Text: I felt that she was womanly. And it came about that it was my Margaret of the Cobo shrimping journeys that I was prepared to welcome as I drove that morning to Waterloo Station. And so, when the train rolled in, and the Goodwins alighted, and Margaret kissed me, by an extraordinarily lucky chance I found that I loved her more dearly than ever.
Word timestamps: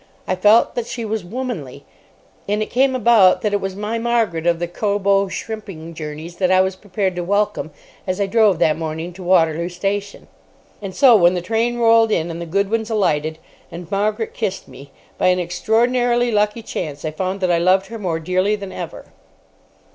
I 0.27 0.35
felt 0.35 0.73
that 0.73 0.87
she 0.87 1.05
was 1.05 1.23
womanly. 1.23 1.85
And 2.49 2.63
it 2.63 2.71
came 2.71 2.95
about 2.95 3.43
that 3.43 3.53
it 3.53 3.61
was 3.61 3.75
my 3.75 3.99
Margaret 3.99 4.47
of 4.47 4.57
the 4.57 4.67
Cobo 4.67 5.27
shrimping 5.27 5.93
journeys 5.93 6.37
that 6.37 6.49
I 6.49 6.59
was 6.59 6.75
prepared 6.75 7.15
to 7.17 7.23
welcome 7.23 7.69
as 8.07 8.19
I 8.19 8.25
drove 8.25 8.57
that 8.57 8.79
morning 8.79 9.13
to 9.13 9.21
Waterloo 9.21 9.69
Station. 9.69 10.27
And 10.81 10.95
so, 10.95 11.15
when 11.15 11.35
the 11.35 11.39
train 11.43 11.77
rolled 11.77 12.09
in, 12.09 12.31
and 12.31 12.41
the 12.41 12.47
Goodwins 12.47 12.89
alighted, 12.89 13.37
and 13.71 13.91
Margaret 13.91 14.33
kissed 14.33 14.67
me, 14.67 14.89
by 15.19 15.27
an 15.27 15.37
extraordinarily 15.39 16.31
lucky 16.31 16.63
chance 16.63 17.05
I 17.05 17.11
found 17.11 17.39
that 17.41 17.51
I 17.51 17.59
loved 17.59 17.85
her 17.89 17.99
more 17.99 18.19
dearly 18.19 18.55
than 18.55 18.71
ever. 18.71 19.05